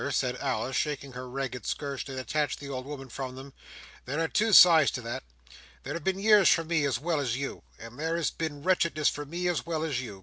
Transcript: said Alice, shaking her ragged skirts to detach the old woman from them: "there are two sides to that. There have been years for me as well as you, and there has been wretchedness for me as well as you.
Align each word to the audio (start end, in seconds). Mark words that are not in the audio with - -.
said 0.09 0.35
Alice, 0.37 0.75
shaking 0.75 1.11
her 1.11 1.29
ragged 1.29 1.63
skirts 1.63 2.03
to 2.03 2.15
detach 2.15 2.57
the 2.57 2.67
old 2.67 2.87
woman 2.87 3.07
from 3.07 3.35
them: 3.35 3.53
"there 4.05 4.19
are 4.19 4.27
two 4.27 4.51
sides 4.51 4.89
to 4.89 4.99
that. 4.99 5.21
There 5.83 5.93
have 5.93 6.03
been 6.03 6.17
years 6.17 6.49
for 6.49 6.63
me 6.63 6.85
as 6.85 6.97
well 6.97 7.19
as 7.19 7.37
you, 7.37 7.61
and 7.77 7.99
there 7.99 8.15
has 8.17 8.31
been 8.31 8.63
wretchedness 8.63 9.09
for 9.09 9.27
me 9.27 9.47
as 9.47 9.63
well 9.63 9.83
as 9.83 10.01
you. 10.01 10.19